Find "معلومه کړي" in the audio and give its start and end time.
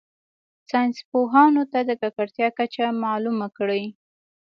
3.03-3.83